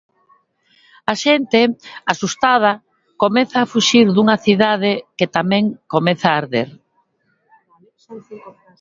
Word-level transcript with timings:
A 1.11 1.13
xente, 1.23 1.61
asustada, 2.13 2.71
comeza 3.23 3.57
a 3.61 3.69
fuxir 3.73 4.05
dunha 4.11 4.37
cidade 4.45 4.91
que, 5.17 5.27
tamén, 5.37 5.63
comeza 5.93 6.27
a 6.29 6.37
arder. 6.41 6.69